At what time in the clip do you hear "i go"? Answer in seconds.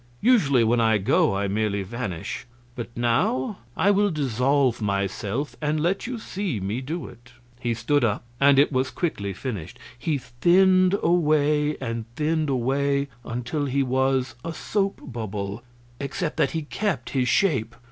0.81-1.37